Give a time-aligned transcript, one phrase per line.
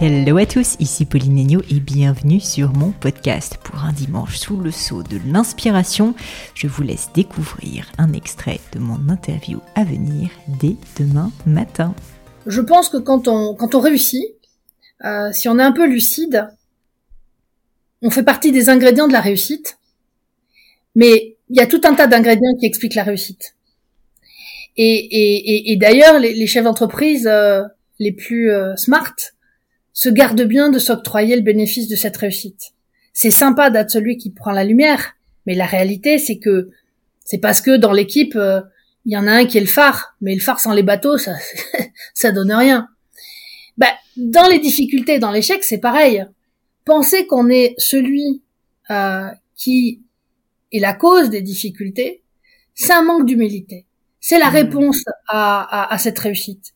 [0.00, 3.58] Hello à tous, ici Pauline Agneau et bienvenue sur mon podcast.
[3.64, 6.14] Pour un dimanche sous le sceau de l'inspiration,
[6.54, 10.30] je vous laisse découvrir un extrait de mon interview à venir
[10.60, 11.96] dès demain matin.
[12.46, 14.22] Je pense que quand on, quand on réussit,
[15.04, 16.48] euh, si on est un peu lucide,
[18.00, 19.78] on fait partie des ingrédients de la réussite,
[20.94, 23.56] mais il y a tout un tas d'ingrédients qui expliquent la réussite.
[24.76, 27.64] Et, et, et, d'ailleurs, les, chefs d'entreprise euh,
[27.98, 29.16] les plus euh, smart,
[29.98, 32.70] se garde bien de s'octroyer le bénéfice de cette réussite.
[33.12, 36.70] C'est sympa d'être celui qui prend la lumière, mais la réalité, c'est que
[37.24, 38.60] c'est parce que dans l'équipe, euh,
[39.06, 41.18] il y en a un qui est le phare, mais le phare sans les bateaux,
[41.18, 41.34] ça,
[42.14, 42.86] ça donne rien.
[43.76, 46.24] Ben, dans les difficultés, dans l'échec, c'est pareil.
[46.84, 48.44] Penser qu'on est celui
[48.90, 50.04] euh, qui
[50.70, 52.22] est la cause des difficultés,
[52.72, 53.84] c'est un manque d'humilité.
[54.20, 54.54] C'est la mmh.
[54.54, 56.72] réponse à, à cette réussite.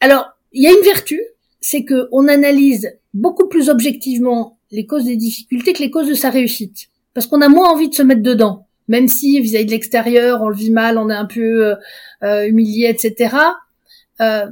[0.00, 1.20] Alors, il y a une vertu,
[1.60, 6.14] c'est que on analyse beaucoup plus objectivement les causes des difficultés que les causes de
[6.14, 9.70] sa réussite, parce qu'on a moins envie de se mettre dedans, même si vis-à-vis de
[9.70, 11.74] l'extérieur on le vit mal, on est un peu euh,
[12.22, 13.36] euh, humilié, etc.
[14.20, 14.46] Euh,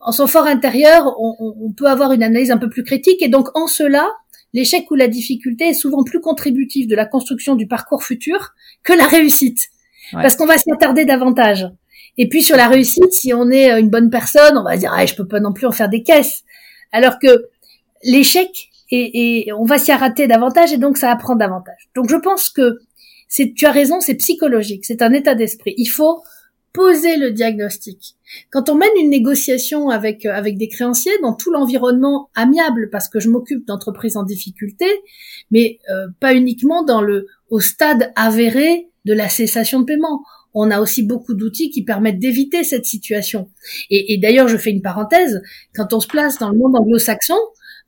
[0.00, 3.28] en son fort intérieur, on, on, peut avoir une analyse un peu plus critique, et
[3.28, 4.08] donc en cela,
[4.52, 8.52] l'échec ou la difficulté est souvent plus contributif de la construction du parcours futur
[8.84, 9.68] que la réussite,
[10.12, 11.66] parce qu'on va s'y attarder davantage.
[12.16, 15.04] Et puis sur la réussite, si on est une bonne personne, on va dire ah,
[15.06, 16.42] je peux pas non plus en faire des caisses.
[16.92, 17.46] Alors que
[18.02, 21.90] l'échec, et, on va s'y rater davantage et donc ça apprend davantage.
[21.94, 22.78] Donc je pense que
[23.28, 25.74] c'est, tu as raison, c'est psychologique, c'est un état d'esprit.
[25.76, 26.22] Il faut
[26.72, 28.16] poser le diagnostic.
[28.50, 33.20] Quand on mène une négociation avec avec des créanciers dans tout l'environnement amiable, parce que
[33.20, 34.86] je m'occupe d'entreprises en difficulté,
[35.50, 40.22] mais euh, pas uniquement dans le au stade avéré de la cessation de paiement
[40.60, 43.48] on a aussi beaucoup d'outils qui permettent d'éviter cette situation.
[43.90, 45.40] Et, d'ailleurs, je fais une parenthèse,
[45.74, 47.36] quand on se place dans le monde anglo-saxon,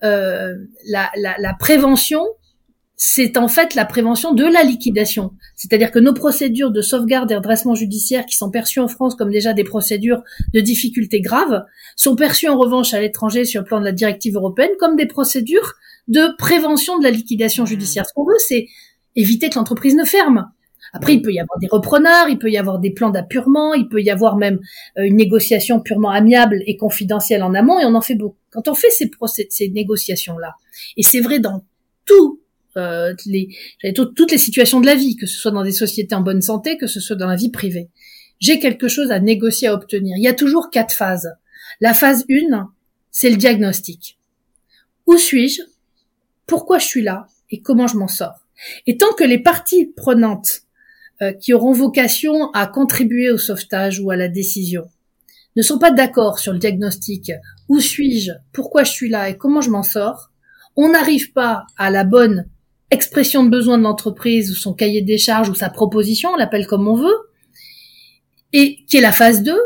[0.04, 0.55] euh,
[0.86, 2.22] la, prévention,
[2.96, 5.33] c'est en fait la prévention de la liquidation.
[5.56, 9.30] C'est-à-dire que nos procédures de sauvegarde et redressement judiciaire, qui sont perçues en France comme
[9.30, 10.22] déjà des procédures
[10.55, 11.64] de difficultés graves,
[11.96, 15.06] sont perçues en revanche à l'étranger sur le plan de la directive européenne comme des
[15.06, 15.74] procédures
[16.08, 18.06] de prévention de la liquidation judiciaire.
[18.06, 18.68] Ce qu'on veut, c'est
[19.16, 20.50] éviter que l'entreprise ne ferme.
[20.92, 23.89] Après, il peut y avoir des repreneurs, il peut y avoir des plans d'appurement, il
[23.89, 24.58] peut y avoir même
[24.98, 28.36] euh, une négociation purement amiable et confidentielle en amont, et on en fait beaucoup.
[28.51, 29.08] Quand on fait ces,
[29.51, 30.55] ces négociations-là,
[30.96, 31.64] et c'est vrai dans
[32.05, 32.40] tout,
[32.77, 33.48] euh, les,
[33.95, 36.77] toutes les situations de la vie, que ce soit dans des sociétés en bonne santé,
[36.77, 37.89] que ce soit dans la vie privée,
[38.40, 40.17] j'ai quelque chose à négocier, à obtenir.
[40.17, 41.30] Il y a toujours quatre phases.
[41.80, 42.70] La phase 1,
[43.11, 44.18] c'est le diagnostic.
[45.07, 45.62] Où suis-je?
[46.46, 47.27] Pourquoi je suis là?
[47.51, 48.46] Et comment je m'en sors?
[48.86, 50.62] Et tant que les parties prenantes
[51.41, 54.85] qui auront vocation à contribuer au sauvetage ou à la décision.
[55.57, 57.33] Ne sont pas d'accord sur le diagnostic
[57.69, 60.31] où suis-je, pourquoi je suis là et comment je m'en sors,
[60.77, 62.47] on n'arrive pas à la bonne
[62.91, 66.67] expression de besoin de l'entreprise ou son cahier des charges ou sa proposition, on l'appelle
[66.67, 67.17] comme on veut,
[68.52, 69.57] et qui est la phase 2,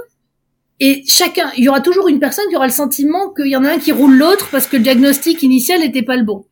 [0.81, 3.65] et chacun, il y aura toujours une personne qui aura le sentiment qu'il y en
[3.65, 6.47] a un qui roule l'autre parce que le diagnostic initial n'était pas le bon.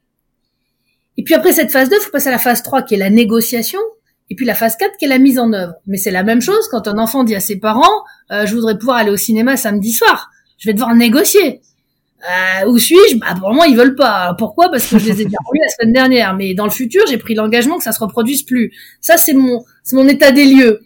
[1.17, 2.99] Et puis après cette phase 2, il faut passer à la phase 3 qui est
[2.99, 3.81] la négociation,
[4.33, 5.75] et puis la phase 4 qui est la mise en œuvre.
[5.87, 7.85] Mais c'est la même chose quand un enfant dit à ses parents
[8.31, 10.31] euh, je voudrais pouvoir aller au cinéma samedi soir.
[10.57, 11.61] Je vais devoir négocier.
[12.23, 13.19] Euh, où suis-je?
[13.19, 14.35] Bah pour moi ils veulent pas.
[14.39, 14.71] Pourquoi?
[14.71, 16.35] Parce que je les ai déjà la semaine dernière.
[16.35, 18.73] Mais dans le futur j'ai pris l'engagement que ça se reproduise plus.
[19.03, 20.81] Ça c'est mon c'est mon état des lieux.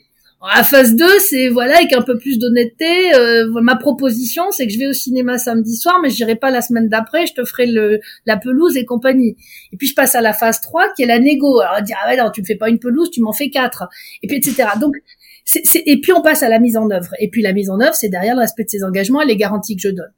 [0.55, 3.15] La phase 2, c'est voilà avec un peu plus d'honnêteté.
[3.15, 6.51] Euh, ma proposition, c'est que je vais au cinéma samedi soir, mais je n'irai pas
[6.51, 7.27] la semaine d'après.
[7.27, 9.37] Je te ferai le, la pelouse et compagnie.
[9.73, 11.61] Et puis je passe à la phase 3, qui est la négo.
[11.61, 13.89] Alors dire ah ouais non, tu me fais pas une pelouse, tu m'en fais quatre.
[14.23, 14.69] Et puis etc.
[14.81, 14.97] Donc
[15.75, 17.11] et puis on passe à la mise en œuvre.
[17.19, 19.37] Et puis la mise en œuvre, c'est derrière le respect de ses engagements et les
[19.37, 20.13] garanties que je donne.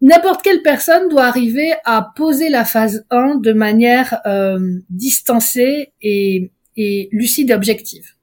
[0.00, 6.52] N'importe quelle personne doit arriver à poser la phase 1 de manière euh, distancée et,
[6.76, 8.15] et lucide et objective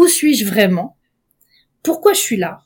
[0.00, 0.96] où suis-je vraiment,
[1.82, 2.62] pourquoi je suis là?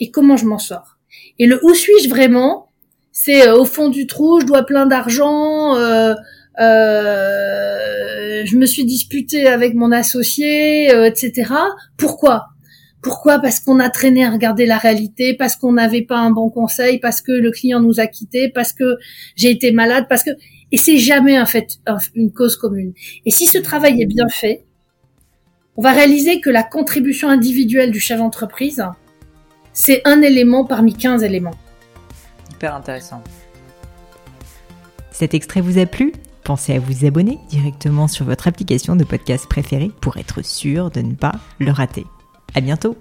[0.00, 0.98] Et comment je m'en sors?
[1.38, 2.68] Et le où suis-je vraiment,
[3.12, 6.14] c'est euh, au fond du trou, je dois plein d'argent, euh,
[6.60, 11.52] euh, je me suis disputé avec mon associé, etc.
[11.96, 12.46] Pourquoi?
[13.02, 13.38] Pourquoi?
[13.38, 16.98] Parce qu'on a traîné à regarder la réalité, parce qu'on n'avait pas un bon conseil,
[16.98, 18.96] parce que le client nous a quittés, parce que
[19.36, 20.30] j'ai été malade, parce que
[20.72, 21.78] et c'est jamais en fait
[22.16, 22.94] une cause commune.
[23.26, 24.64] Et si ce travail est bien fait,
[25.76, 28.84] on va réaliser que la contribution individuelle du chef d'entreprise,
[29.72, 31.54] c'est un élément parmi 15 éléments.
[32.52, 33.22] Hyper intéressant.
[35.10, 36.12] Cet extrait vous a plu?
[36.44, 41.00] Pensez à vous abonner directement sur votre application de podcast préférée pour être sûr de
[41.00, 42.04] ne pas le rater.
[42.54, 42.96] À bientôt